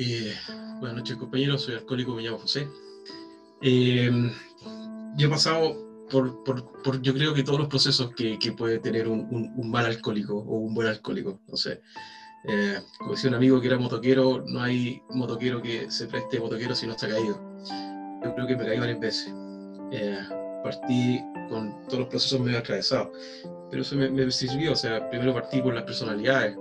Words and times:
Eh, 0.00 0.32
buenas 0.78 0.98
noches 0.98 1.16
compañeros, 1.16 1.62
soy 1.62 1.74
alcohólico, 1.74 2.14
me 2.14 2.22
llamo 2.22 2.38
José. 2.38 2.68
Eh, 3.60 4.08
yo 5.16 5.26
he 5.26 5.28
pasado 5.28 6.06
por, 6.08 6.44
por, 6.44 7.02
yo 7.02 7.12
creo 7.12 7.34
que 7.34 7.42
todos 7.42 7.58
los 7.58 7.66
procesos 7.66 8.14
que, 8.14 8.38
que 8.38 8.52
puede 8.52 8.78
tener 8.78 9.08
un, 9.08 9.26
un, 9.56 9.70
mal 9.70 9.86
alcohólico 9.86 10.36
o 10.36 10.58
un 10.58 10.72
buen 10.72 10.86
alcohólico, 10.86 11.40
no 11.48 11.56
sé. 11.56 11.80
Eh, 12.44 12.78
como 12.96 13.10
decía 13.10 13.28
un 13.28 13.34
amigo 13.34 13.60
que 13.60 13.66
era 13.66 13.76
motoquero, 13.76 14.44
no 14.46 14.62
hay 14.62 15.02
motoquero 15.10 15.60
que 15.60 15.90
se 15.90 16.06
preste 16.06 16.38
motoquero 16.38 16.76
si 16.76 16.86
no 16.86 16.92
está 16.92 17.08
caído. 17.08 17.34
Yo 18.22 18.34
creo 18.36 18.46
que 18.46 18.56
me 18.56 18.66
caí 18.66 18.78
varias 18.78 19.00
veces. 19.00 19.34
partí 20.62 21.20
con 21.50 21.74
todos 21.86 21.98
los 21.98 22.08
procesos 22.08 22.38
medio 22.38 22.58
atravesados, 22.58 23.08
pero 23.68 23.82
eso 23.82 23.96
me, 23.96 24.08
me 24.10 24.30
sirvió, 24.30 24.72
o 24.72 24.76
sea, 24.76 25.10
primero 25.10 25.34
partí 25.34 25.60
por 25.60 25.74
las 25.74 25.82
personalidades, 25.82 26.56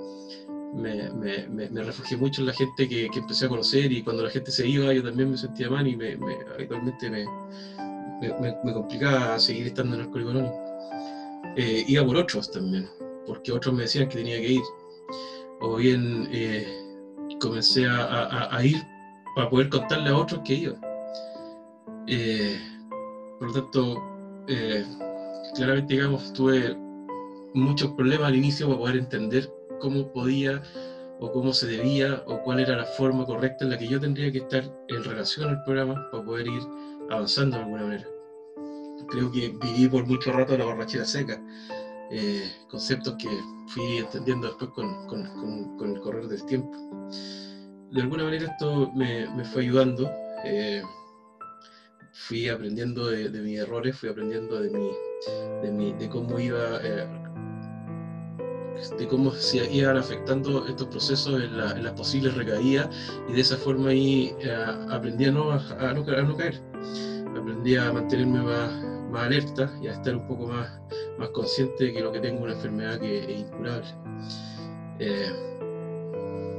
me, 0.74 1.10
me, 1.12 1.70
me, 1.70 1.84
refugié 1.84 2.18
mucho 2.18 2.42
en 2.42 2.48
la 2.48 2.54
gente 2.54 2.88
que, 2.88 3.06
empecé 3.06 3.46
a 3.46 3.50
conocer 3.50 3.92
y 3.92 4.04
cuando 4.04 4.24
la 4.24 4.30
gente 4.30 4.52
se 4.52 4.68
iba 4.68 4.94
yo 4.94 5.04
también 5.04 5.32
me 5.32 5.38
sentía 5.38 5.70
mal 5.70 5.88
y 5.88 5.96
me, 5.96 6.18
habitualmente 6.54 7.10
me, 7.10 8.74
complicaba 8.74 9.40
seguir 9.40 9.68
estando 9.68 9.96
en 9.96 10.02
el 10.02 10.06
Alcohólico 10.08 10.32
Anónimo. 10.32 10.68
Eh, 11.56 11.86
iba 11.88 12.06
por 12.06 12.18
otros 12.18 12.52
también, 12.52 12.88
porque 13.26 13.52
otros 13.52 13.74
me 13.74 13.84
decían 13.84 14.10
que 14.10 14.18
tenía 14.18 14.38
que 14.38 14.54
ir. 14.54 14.62
O 15.62 15.78
bien 15.78 16.28
eh, 16.32 16.68
comencé 17.40 17.88
a, 17.88 18.60
ir 18.64 18.78
para 19.36 19.50
poder 19.50 19.70
contarle 19.70 20.10
a 20.10 20.18
otros 20.18 20.42
que 20.46 20.54
iba. 20.54 20.76
Eh, 22.08 22.60
por 23.40 23.48
lo 23.48 23.54
tanto, 23.54 24.04
claramente, 25.56 25.96
digamos, 25.96 26.32
tuve 26.34 26.76
muchos 27.54 27.92
problemas 27.94 28.28
al 28.28 28.36
inicio 28.36 28.68
para 28.68 28.80
poder 28.80 28.98
entender 28.98 29.57
cómo 29.80 30.12
podía 30.12 30.62
o 31.20 31.32
cómo 31.32 31.54
se 31.54 31.68
debía 31.68 32.24
o 32.28 32.42
cuál 32.44 32.60
era 32.60 32.76
la 32.76 32.86
forma 32.86 33.26
correcta 33.26 33.66
en 33.66 33.72
la 33.72 33.78
que 33.78 33.88
yo 33.88 34.00
tendría 34.00 34.32
que 34.32 34.40
estar 34.40 34.64
en 34.88 35.04
relación 35.04 35.50
al 35.50 35.64
programa 35.64 36.08
para 36.12 36.24
poder 36.24 36.48
ir 36.48 36.62
avanzando 37.10 37.58
de 37.58 37.64
alguna 37.64 37.84
manera. 37.84 38.08
Creo 39.10 39.32
que 39.32 39.50
viví 39.62 39.88
por 39.88 40.06
mucho 40.06 40.32
rato 40.32 40.58
la 40.58 40.66
borrachera 40.66 41.06
seca, 41.06 41.42
eh, 42.12 42.52
conceptos 42.70 43.16
que 43.18 43.30
fui 43.68 43.98
entendiendo 43.98 44.48
después 44.48 44.72
con, 44.72 45.08
con, 45.08 45.78
con, 45.78 45.96
el 45.96 46.02
correr 46.02 46.28
del 46.28 46.46
tiempo. 46.46 46.72
De 47.92 48.02
alguna 48.02 48.26
manera 48.26 48.46
esto 48.46 48.92
me, 48.94 49.30
me 49.36 49.46
fue 49.46 49.64
ayudando, 49.64 50.10
eh, 50.44 50.82
fui 52.14 52.50
aprendiendo 52.50 53.08
de, 53.08 53.30
mis 53.30 53.60
errores, 53.60 53.98
fui 53.98 54.10
aprendiendo 54.10 54.60
de, 54.62 54.70
mi, 54.70 54.92
de, 55.62 55.72
mi, 55.72 55.94
de 55.94 56.10
cómo 56.10 56.40
iba 56.40 56.80
eh, 56.84 57.08
de 58.98 59.08
cómo 59.08 59.32
se 59.32 59.72
iban 59.72 59.98
afectando 59.98 60.66
estos 60.68 60.88
procesos 60.88 61.42
en, 61.42 61.58
las 61.58 61.94
posibles 61.94 62.36
recaídas 62.36 62.90
y 63.28 63.34
de 63.34 63.42
esa 63.42 63.58
forma 63.58 63.90
ahí 63.90 64.36
eh, 64.40 64.56
aprendí 64.90 65.26
a 65.26 65.32
no, 65.32 65.52
a, 65.52 65.94
no, 65.94 66.06
caer, 66.06 66.62
aprendí 67.36 67.76
a 67.76 67.92
mantenerme 67.92 68.42
más, 68.42 68.72
más, 69.12 69.24
alerta 69.24 69.72
y 69.82 69.88
a 69.88 69.94
estar 69.94 70.16
un 70.16 70.28
poco 70.28 70.48
más, 70.48 70.80
más 71.18 71.30
consciente 71.30 71.86
de 71.86 71.94
que 71.94 72.02
lo 72.02 72.12
que 72.12 72.20
tengo 72.20 72.40
es 72.40 72.44
una 72.44 72.54
enfermedad 72.54 73.00
que 73.00 73.20
es 73.24 73.40
incurable. 73.42 73.88
Eh, 75.00 75.32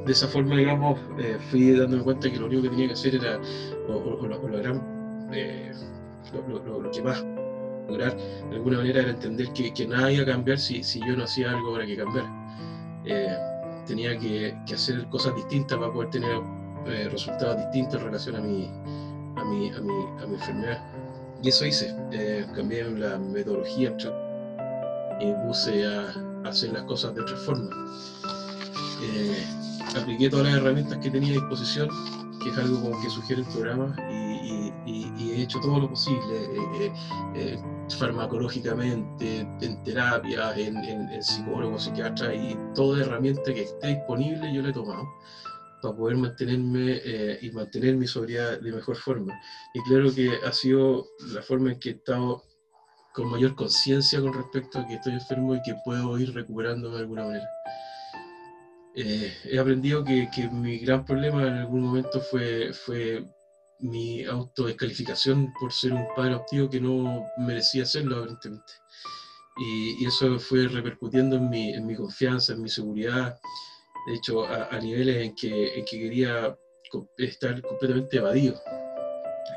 de 0.04 0.12
esa 0.12 0.26
forma, 0.26 0.56
digamos, 0.56 0.98
eh, 1.18 1.36
fui 1.50 1.72
dándome 1.72 2.02
cuenta 2.02 2.30
que 2.30 2.38
lo 2.38 2.46
único 2.46 2.62
que 2.62 2.70
tenía 2.70 2.86
que 2.88 2.94
hacer 2.94 3.14
era, 3.16 3.38
o, 3.88 3.92
o, 3.92 4.26
lo, 4.26 4.38
lo 6.80 6.90
que 6.90 7.02
más 7.02 7.24
lograr 7.88 8.16
de 8.16 8.56
alguna 8.56 8.78
manera 8.78 9.00
era 9.00 9.10
entender 9.10 9.52
que, 9.52 9.72
que 9.72 9.86
nada 9.86 10.12
iba 10.12 10.22
a 10.22 10.26
cambiar 10.26 10.58
si, 10.58 10.82
si, 10.82 11.00
yo 11.00 11.16
no 11.16 11.24
hacía 11.24 11.50
algo 11.50 11.72
para 11.72 11.86
que 11.86 11.96
cambiara. 11.96 12.30
Eh, 13.04 13.36
tenía 13.86 14.18
que, 14.18 14.56
que, 14.66 14.74
hacer 14.74 15.06
cosas 15.08 15.34
distintas 15.34 15.78
para 15.78 15.92
poder 15.92 16.10
tener 16.10 16.40
eh, 16.86 17.08
resultados 17.10 17.56
distintos 17.56 18.00
en 18.00 18.06
relación 18.06 18.36
a 18.36 18.40
mi, 18.40 18.70
a 19.36 19.44
mi, 19.44 19.70
a 19.70 19.80
mi, 19.80 20.22
a 20.22 20.26
mi 20.26 20.34
enfermedad. 20.34 20.84
Y 21.42 21.48
eso 21.48 21.64
hice. 21.64 21.94
Eh, 22.12 22.44
cambié 22.54 22.84
la 22.84 23.18
metodología 23.18 23.96
y 25.20 25.32
puse 25.46 25.86
a, 25.86 26.14
hacer 26.44 26.72
las 26.72 26.82
cosas 26.82 27.14
de 27.14 27.22
otra 27.22 27.36
forma. 27.36 27.70
apliqué 29.96 30.30
todas 30.30 30.46
las 30.46 30.56
herramientas 30.56 30.98
que 30.98 31.10
tenía 31.10 31.30
a 31.30 31.32
disposición, 31.32 31.88
que 32.42 32.50
es 32.50 32.58
algo 32.58 32.80
como 32.80 33.02
que 33.02 33.10
sugiere 33.10 33.42
el 33.42 33.48
programa, 33.48 33.96
y, 34.10 34.27
y, 34.48 35.12
y 35.16 35.30
he 35.32 35.42
hecho 35.42 35.60
todo 35.60 35.80
lo 35.80 35.88
posible 35.88 36.92
farmacológicamente, 37.96 39.40
en 39.60 39.82
terapia, 39.82 40.54
en, 40.56 40.76
en, 40.78 41.10
en 41.10 41.22
psicólogo, 41.22 41.78
psiquiatra 41.78 42.34
y 42.34 42.56
toda 42.74 43.00
herramienta 43.02 43.54
que 43.54 43.62
esté 43.62 43.88
disponible 43.88 44.52
yo 44.52 44.62
la 44.62 44.68
he 44.68 44.72
tomado 44.72 45.08
para 45.80 45.96
poder 45.96 46.16
mantenerme 46.16 47.00
eh, 47.04 47.38
y 47.40 47.50
mantener 47.50 47.96
mi 47.96 48.06
sobriedad 48.06 48.60
de 48.60 48.72
mejor 48.72 48.96
forma. 48.96 49.38
Y 49.74 49.80
claro 49.82 50.12
que 50.12 50.32
ha 50.44 50.52
sido 50.52 51.06
la 51.32 51.42
forma 51.42 51.72
en 51.72 51.78
que 51.78 51.90
he 51.90 51.92
estado 51.92 52.42
con 53.14 53.30
mayor 53.30 53.54
conciencia 53.54 54.20
con 54.20 54.32
respecto 54.32 54.78
a 54.78 54.86
que 54.86 54.94
estoy 54.94 55.14
enfermo 55.14 55.54
y 55.54 55.62
que 55.62 55.74
puedo 55.84 56.18
ir 56.18 56.34
recuperándome 56.34 56.96
de 56.96 57.00
alguna 57.00 57.24
manera. 57.24 57.48
Eh, 58.94 59.32
he 59.44 59.58
aprendido 59.58 60.02
que, 60.02 60.28
que, 60.34 60.48
mi 60.48 60.78
gran 60.78 61.04
problema 61.04 61.46
en 61.46 61.54
algún 61.54 61.82
momento 61.82 62.20
fue, 62.20 62.72
fue 62.72 63.24
mi 63.80 64.24
autodescalificación 64.24 65.52
por 65.58 65.72
ser 65.72 65.92
un 65.92 66.06
padre 66.14 66.32
adoptivo 66.32 66.68
que 66.68 66.80
no 66.80 67.26
merecía 67.38 67.84
serlo, 67.84 68.16
aparentemente. 68.16 68.72
Y, 69.58 70.04
eso 70.06 70.38
fue 70.38 70.68
repercutiendo 70.68 71.36
en 71.36 71.50
mi, 71.50 71.72
en 71.72 71.86
mi, 71.86 71.96
confianza, 71.96 72.52
en 72.52 72.62
mi 72.62 72.68
seguridad, 72.68 73.38
de 74.06 74.14
hecho, 74.14 74.46
a, 74.46 74.78
niveles 74.78 75.16
en 75.26 75.34
que, 75.34 75.78
en 75.78 75.84
que, 75.84 75.98
quería 75.98 76.56
estar 77.18 77.60
completamente 77.62 78.16
evadido. 78.16 78.60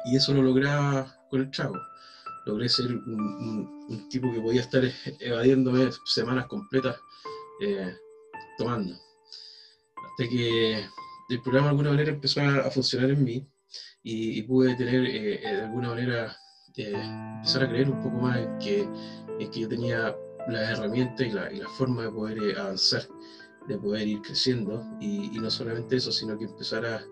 Y 0.06 0.16
eso 0.16 0.34
lo 0.34 0.42
lograba 0.42 1.16
con 1.30 1.42
el 1.42 1.52
trago. 1.52 1.78
Logré 2.46 2.68
ser 2.68 2.88
un, 2.88 3.86
un, 3.90 4.10
tipo 4.10 4.32
que 4.32 4.42
podía 4.42 4.62
estar 4.62 4.84
evadiéndome 5.20 5.90
semanas 6.06 6.48
completas 6.48 6.98
eh, 7.62 7.96
tomando. 8.58 8.94
Hasta 8.94 10.30
que 10.30 10.84
el 11.30 11.42
programa 11.44 11.68
de 11.68 11.70
alguna 11.70 11.90
manera 11.92 12.12
empezó 12.12 12.42
a 12.42 12.72
funcionar 12.72 13.12
en 13.12 13.24
mí 13.24 13.48
y, 14.04 14.42
pude 14.44 14.76
tener 14.76 15.06
eh, 15.06 15.36
eh, 15.36 15.56
de 15.56 15.62
alguna 15.62 15.90
manera 15.90 16.36
eh, 16.76 16.94
empezar 17.38 17.64
a 17.64 17.70
creer 17.70 17.90
un 17.90 18.02
poco 18.02 18.18
más 18.18 18.38
en 18.38 18.58
que, 18.60 18.90
en 19.40 19.52
que 19.52 19.60
yo 19.60 19.68
tenía 19.68 20.16
las 20.48 20.72
herramientas 20.72 21.28
y 21.28 21.30
la, 21.32 21.52
y 21.52 21.58
la 21.58 21.70
forma 21.70 22.04
de 22.04 22.12
poder 22.12 22.60
avanzar, 22.60 23.08
de 23.68 23.78
poder 23.78 24.08
ir 24.08 24.22
creciendo 24.22 24.84
y, 25.00 25.36
y, 25.36 25.40
no 25.40 25.50
solamente 25.52 25.98
eso, 25.98 26.12
sino 26.12 26.38
que 26.38 26.46
empezar 26.46 26.86
a, 26.86 27.04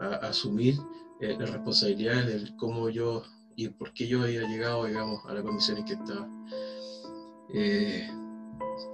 a, 0.00 0.14
asumir 0.28 0.76
las 1.20 1.50
responsabilidades 1.50 2.44
de 2.44 2.56
cómo 2.56 2.88
yo 2.88 3.24
y 3.56 3.68
por 3.68 3.92
qué 3.92 4.06
yo 4.06 4.22
había 4.22 4.42
llegado, 4.48 4.84
digamos, 4.84 5.20
a 5.26 5.34
las 5.34 5.42
condiciones 5.42 5.84
que 5.84 5.94
estaba. 5.94 6.28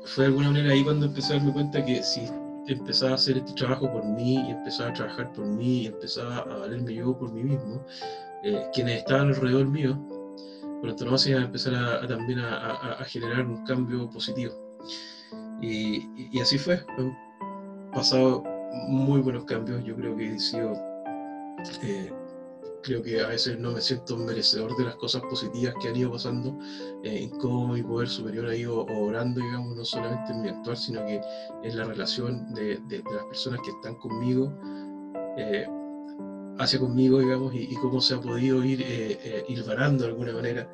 fue 0.07 0.25
de 0.25 0.29
alguna 0.29 0.51
manera 0.51 0.73
ahí 0.73 0.83
cuando 0.83 1.07
empecé 1.07 1.35
a 1.35 1.37
darme 1.37 1.53
cuenta 1.53 1.85
que 1.85 2.03
si 2.03 2.23
empezaba 2.67 3.13
a 3.13 3.15
hacer 3.15 3.39
este 3.39 3.53
trabajo 3.55 3.91
por 3.91 4.05
mí 4.05 4.35
y 4.35 4.51
empezaba 4.51 4.91
a 4.91 4.93
trabajar 4.93 5.33
por 5.33 5.47
mí 5.47 5.83
y 5.83 5.87
empezaba 5.87 6.39
a 6.39 6.45
valerme 6.59 6.95
yo 6.95 7.17
por 7.17 7.33
mí 7.33 7.43
mismo, 7.43 7.85
eh, 8.43 8.67
quienes 8.73 8.99
estaban 8.99 9.29
alrededor 9.29 9.67
mío, 9.67 9.99
por 10.81 10.91
entonces 10.91 11.29
iban 11.29 11.43
a 11.43 11.47
empezar 11.47 11.75
a, 11.75 12.07
también 12.07 12.41
a, 12.41 12.99
generar 13.07 13.47
un 13.47 13.65
cambio 13.65 14.09
positivo. 14.11 14.55
Y, 15.61 16.31
y, 16.31 16.41
así 16.41 16.59
fue. 16.59 16.85
Han 16.99 17.17
pasado 17.93 18.43
muy 18.89 19.21
buenos 19.21 19.45
cambios. 19.45 19.83
Yo 19.85 19.97
creo 19.97 20.15
que 20.17 20.35
he 20.35 20.39
sido 20.39 20.75
eh, 21.83 22.13
creo 22.85 23.03
que 23.03 23.21
a 23.21 23.29
veces 23.29 23.59
no 23.59 23.73
me 23.73 23.81
siento 23.81 24.17
merecedor 24.17 24.77
de 24.77 24.85
las 24.85 24.97
cosas 24.97 25.23
positivas 25.23 25.75
que 25.81 25.89
han 25.89 25.97
ido 25.97 26.13
pasando, 26.13 26.57
eh, 27.03 27.31
cómo 27.41 27.73
mi 27.73 27.83
poder 27.83 28.09
superior 28.09 28.47
ha 28.47 28.55
ido 28.55 28.81
obrando, 28.83 29.41
digamos, 29.41 29.77
no 29.77 29.85
solamente 29.85 30.33
en 30.33 30.43
mi 30.43 30.49
actuar, 30.51 30.77
sino 30.77 31.05
que 31.07 31.21
en 31.63 31.77
la 31.77 31.85
relación 31.85 32.53
de, 32.55 32.79
de, 32.89 33.03
las 33.13 33.25
personas 33.25 33.61
que 33.63 33.71
están 33.71 33.95
conmigo, 33.97 34.53
eh, 35.39 35.67
hacia 36.59 36.79
conmigo, 36.79 37.19
digamos, 37.19 37.53
y, 37.55 37.75
cómo 37.77 38.01
se 38.01 38.15
ha 38.15 38.21
podido 38.21 38.63
ir, 38.63 38.83
eh, 38.83 39.19
eh, 39.25 39.45
ir 39.49 39.65
varando 39.65 40.05
de 40.05 40.11
alguna 40.11 40.33
manera 40.33 40.69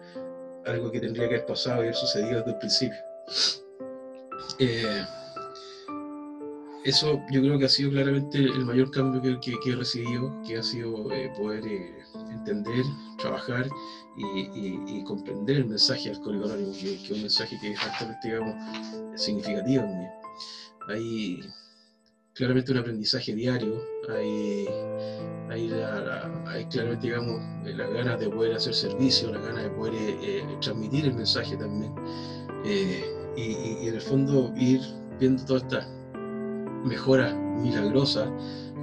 algo 0.67 0.91
que 0.91 1.01
tendría 1.01 1.29
que 1.29 1.37
haber 1.37 1.47
pasado 1.47 1.77
y 1.77 1.81
haber 1.85 1.95
sucedido 1.95 2.39
desde 2.39 2.51
el 2.51 2.59
principio. 2.59 2.99
Eh, 6.85 6.89
eso 6.89 7.23
yo 7.31 7.41
creo 7.41 7.59
que 7.59 7.65
ha 7.67 7.69
sido 7.69 7.91
claramente 7.91 8.39
el 8.39 8.65
mayor 8.65 8.91
cambio 8.91 9.41
que, 9.41 9.55
he 9.67 9.77
recibido, 9.77 10.43
que 10.47 10.59
ha 10.59 10.63
sido 10.63 11.11
eh, 11.13 11.33
poder 11.37 11.67
eh, 11.67 12.03
entender, 12.31 12.85
trabajar 13.19 13.69
y, 14.17 15.03
comprender 15.05 15.57
el 15.57 15.67
mensaje 15.67 16.11
del 16.11 16.21
Código 16.21 16.47
que, 16.73 16.95
es 16.95 17.11
un 17.11 17.23
mensaje 17.23 17.59
que 17.61 17.73
es 17.73 17.79
bastante, 17.79 18.29
digamos, 18.29 18.55
significativo 19.17 19.83
en. 19.83 20.09
Hay 20.89 21.41
claramente 22.35 22.73
un 22.73 22.79
aprendizaje 22.79 23.35
diario, 23.35 23.83
hay, 24.09 24.67
hay, 25.49 25.69
la, 25.69 26.45
hay 26.47 26.65
claramente, 26.67 27.07
digamos, 27.07 27.41
las 27.65 27.91
ganas 27.93 28.21
de 28.21 28.29
poder 28.29 28.55
hacer 28.55 28.75
servicio, 28.75 29.33
las 29.33 29.45
ganas 29.45 29.65
de 29.65 29.71
poder 29.71 29.95
eh, 29.97 30.59
transmitir 30.61 31.07
el 31.07 31.15
mensaje 31.15 31.57
también. 31.57 31.95
Y, 32.65 33.41
y, 33.41 33.89
en 33.89 33.95
el 33.95 34.01
fondo 34.01 34.53
ir 34.57 34.81
viendo 35.19 35.45
todas 35.45 35.63
estas 35.63 36.00
mejora 36.85 37.35
milagrosa 37.35 38.31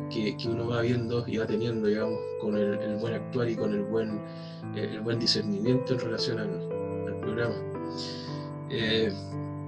que, 0.10 0.36
que, 0.38 0.48
uno 0.48 0.68
va 0.68 0.82
viendo 0.82 1.24
y 1.28 1.38
va 1.38 1.46
teniendo, 1.46 1.88
digamos, 1.88 2.20
con 2.40 2.56
el, 2.56 2.98
buen 2.98 3.14
actuar 3.14 3.50
y 3.50 3.56
con 3.56 3.74
el 3.74 3.84
buen, 3.84 4.22
el 4.76 5.02
buen 5.02 5.20
discernimiento 5.20 5.94
en 5.94 6.00
relación 6.00 6.40
al, 6.40 6.78
programa. 7.22 7.56
Eh, 8.70 9.12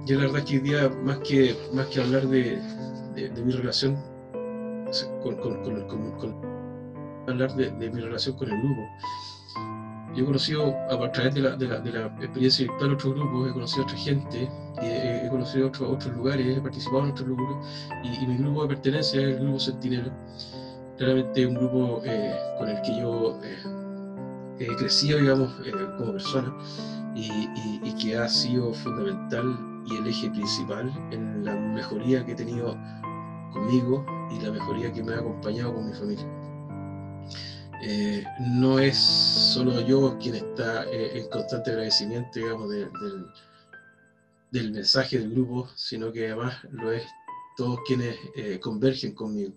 yo 0.06 0.18
la 0.18 0.26
verdad 0.26 0.44
que 0.44 0.56
hoy 0.56 0.62
día, 0.62 0.88
más 1.04 1.18
que, 1.18 1.54
más 1.74 1.86
que 1.88 2.00
hablar 2.00 2.26
de, 2.26 2.58
de, 3.14 3.42
mi 3.42 3.52
relación 3.52 3.96
con, 5.22 5.36
con, 5.36 5.62
con, 6.18 6.34
hablar 7.28 7.54
de, 7.54 7.70
mi 7.90 8.00
relación 8.00 8.36
con 8.36 8.50
el 8.50 8.58
grupo, 8.62 8.80
yo 10.14 10.22
he 10.22 10.26
conocido 10.26 10.74
a 10.90 11.12
través 11.12 11.34
de 11.34 11.40
la, 11.42 11.56
de 11.56 11.68
la, 11.68 11.78
de 11.80 12.24
experiencia 12.24 12.66
virtual 12.66 12.94
otros 12.94 13.14
grupos, 13.14 13.50
he 13.50 13.52
conocido 13.52 13.82
a 13.82 13.84
otra 13.84 13.98
gente, 13.98 14.50
y 14.82 14.86
he, 14.86 15.09
conocido 15.30 15.68
otros 15.68 16.14
lugares, 16.14 16.58
he 16.58 16.60
participado 16.60 17.04
en 17.04 17.10
otros 17.12 17.28
grupos, 17.28 17.66
y, 18.02 18.26
mi 18.26 18.36
grupo 18.36 18.62
de 18.62 18.68
pertenencia 18.68 19.20
es 19.20 19.36
el 19.36 19.40
grupo 19.40 19.60
Centinela. 19.60 20.12
Claramente 20.96 21.46
un 21.46 21.54
grupo 21.54 22.02
eh, 22.04 22.36
con 22.58 22.68
el 22.68 22.82
que 22.82 23.00
yo 23.00 23.40
eh, 23.42 23.62
he 24.58 24.76
crecido, 24.76 25.18
digamos, 25.18 25.50
eh, 25.66 25.72
como 25.96 26.12
persona, 26.12 26.54
y, 27.14 27.48
y, 27.82 27.94
que 27.94 28.16
ha 28.16 28.28
sido 28.28 28.72
fundamental 28.72 29.58
y 29.86 29.96
el 29.96 30.06
eje 30.06 30.30
principal 30.30 30.92
en 31.10 31.44
la 31.44 31.56
mejoría 31.56 32.24
que 32.24 32.32
he 32.32 32.36
tenido 32.36 32.76
conmigo 33.52 34.04
y 34.30 34.40
la 34.44 34.52
mejoría 34.52 34.92
que 34.92 35.02
me 35.02 35.14
ha 35.14 35.18
acompañado 35.18 35.74
con 35.74 35.88
mi 35.88 35.94
familia. 35.94 36.26
No 38.38 38.78
es 38.78 38.96
solo 38.96 39.80
yo 39.80 40.18
quien 40.18 40.34
está 40.34 40.84
eh, 40.84 41.20
en 41.20 41.28
constante 41.30 41.70
agradecimiento, 41.70 42.30
digamos, 42.38 42.68
del, 42.68 42.90
del, 44.50 44.72
mensaje 44.72 45.18
del 45.18 45.30
grupo, 45.30 45.68
sino 45.76 46.12
que 46.12 46.26
además 46.26 46.56
lo 46.70 46.92
es 46.92 47.04
todos 47.56 47.80
quienes 47.86 48.16
eh, 48.36 48.58
convergen 48.60 49.14
conmigo. 49.14 49.54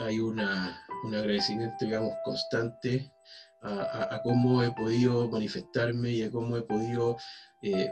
hay 0.00 0.18
una, 0.20 0.84
un 1.04 1.14
agradecimiento, 1.14 1.76
digamos, 1.84 2.14
constante 2.24 3.12
a, 3.62 4.20
cómo 4.22 4.62
he 4.62 4.70
podido 4.72 5.28
manifestarme 5.28 6.10
y 6.10 6.22
a 6.22 6.30
cómo 6.30 6.56
he 6.56 6.62
podido, 6.62 7.16
de 7.62 7.90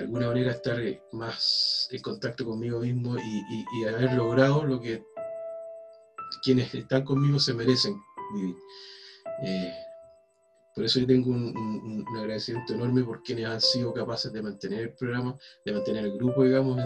alguna 0.00 0.28
manera, 0.28 0.52
estar 0.52 0.78
más 1.12 1.88
en 1.90 2.00
contacto 2.00 2.46
conmigo 2.46 2.80
mismo 2.80 3.16
y, 3.18 3.84
haber 3.84 4.12
logrado 4.14 4.64
lo 4.64 4.80
que 4.80 5.02
quienes 6.42 6.74
están 6.74 7.04
conmigo 7.04 7.38
se 7.38 7.54
merecen 7.54 7.94
eh, 9.44 9.81
por 10.74 10.84
eso 10.84 11.00
yo 11.00 11.06
tengo 11.06 11.30
un, 11.30 12.04
agradecimiento 12.18 12.74
enorme 12.74 13.04
por 13.04 13.22
quienes 13.22 13.46
han 13.46 13.60
sido 13.60 13.92
capaces 13.92 14.32
de 14.32 14.42
mantener 14.42 14.80
el 14.80 14.94
programa, 14.94 15.36
de 15.64 15.72
mantener 15.72 16.04
el 16.04 16.14
grupo, 16.14 16.44
digamos, 16.44 16.80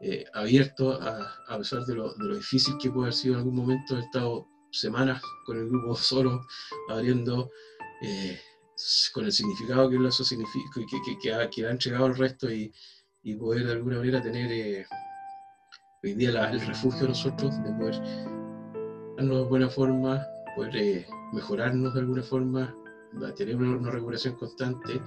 eh, 0.00 0.24
abierto 0.32 0.92
a, 1.00 1.58
pesar 1.58 1.84
de 1.84 1.94
lo, 1.94 2.14
difícil 2.34 2.74
que 2.80 2.90
puede 2.90 3.06
haber 3.06 3.14
sido 3.14 3.34
en 3.34 3.40
algún 3.40 3.54
momento. 3.54 3.96
He 3.96 4.00
estado 4.00 4.48
semanas 4.72 5.22
con 5.46 5.58
el 5.58 5.68
grupo 5.68 5.94
solo, 5.96 6.40
abriendo 6.88 7.50
eh, 8.02 8.38
con 9.12 9.24
el 9.26 9.32
significado 9.32 9.90
que 9.90 9.96
eso 10.06 10.24
significa, 10.24 10.68
que, 10.74 11.18
que, 11.22 11.34
ha, 11.34 11.48
que 11.50 11.66
ha 11.66 11.70
entregado 11.70 12.06
al 12.06 12.16
resto 12.16 12.50
y, 12.50 12.72
poder 13.38 13.66
de 13.66 13.72
alguna 13.72 13.98
manera 13.98 14.22
tener 14.22 14.86
hoy 16.02 16.14
día 16.14 16.30
el 16.50 16.60
refugio 16.62 17.02
de 17.02 17.08
nosotros, 17.08 17.52
de 17.62 17.72
poder 17.74 17.94
de 19.28 19.44
buena 19.44 19.68
forma, 19.68 20.26
poder 20.54 20.76
eh, 20.76 21.06
mejorarnos 21.32 21.94
de 21.94 22.00
alguna 22.00 22.22
forma, 22.22 22.74
tener 23.36 23.56
una, 23.56 23.90
recuperación 23.90 24.34
constante 24.34 25.00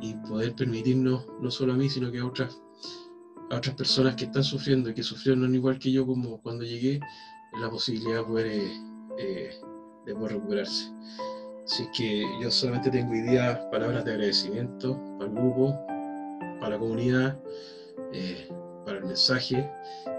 y 0.00 0.14
poder 0.28 0.54
permitirnos, 0.54 1.26
no 1.40 1.50
solo 1.50 1.72
a 1.72 1.76
mí, 1.76 1.88
sino 1.88 2.10
que 2.10 2.18
a 2.18 2.26
otras, 2.26 2.60
otras 3.50 3.74
personas 3.74 4.16
que 4.16 4.24
están 4.24 4.44
sufriendo 4.44 4.90
y 4.90 4.94
que 4.94 5.02
sufrieron 5.02 5.54
igual 5.54 5.78
que 5.78 5.90
yo 5.92 6.06
como 6.06 6.40
cuando 6.42 6.64
llegué, 6.64 7.00
la 7.60 7.70
posibilidad 7.70 8.18
de 8.18 8.24
poder, 8.24 8.46
eh, 8.46 8.70
eh, 9.18 9.50
recuperarse. 10.06 10.92
Así 11.64 11.88
que 11.96 12.24
yo 12.40 12.50
solamente 12.50 12.90
tengo 12.90 13.10
hoy 13.10 13.22
día 13.22 13.68
palabras 13.70 14.04
de 14.04 14.12
agradecimiento 14.12 15.00
para 15.18 15.30
el 15.30 15.36
grupo, 15.36 15.74
para 16.60 16.70
la 16.70 16.78
comunidad, 16.78 17.40
para 18.84 18.98
el 18.98 19.04
mensaje 19.04 19.68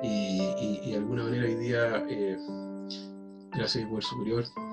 y, 0.04 0.42
y, 0.84 0.92
de 0.92 0.98
alguna 0.98 1.24
manera 1.24 1.46
hoy 1.46 1.56
día 1.56 2.06
gracias 3.58 3.84
al 3.84 3.90
poder 3.90 4.04
superior 4.04 4.67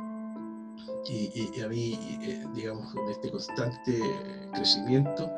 y, 1.06 1.60
a 1.60 1.68
mí, 1.68 1.98
eh, 2.22 2.44
digamos, 2.54 2.94
de 2.94 3.12
este 3.12 3.30
constante 3.30 4.00
crecimiento, 4.52 5.30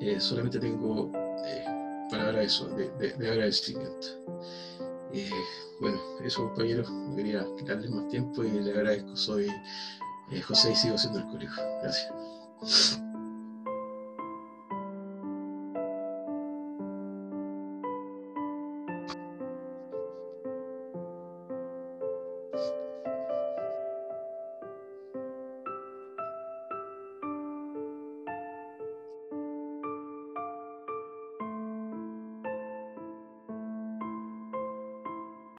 eh, 0.00 0.18
solamente 0.18 0.58
tengo 0.58 1.10
eh, 1.44 1.64
palabras 2.10 2.46
eso, 2.46 2.68
de, 2.68 3.12
agradecimiento. 3.28 4.06
bueno, 5.80 6.00
eso 6.24 6.44
compañeros, 6.48 6.90
quería 7.14 7.46
quitarles 7.58 7.90
más 7.90 8.08
tiempo 8.08 8.44
y 8.44 8.50
le 8.50 8.72
agradezco, 8.72 9.16
soy 9.16 9.48
José 10.46 10.72
y 10.72 10.74
sigo 10.74 10.98
siendo 10.98 11.20
el 11.20 11.26
colegio. 11.26 11.62
Gracias. 11.82 13.03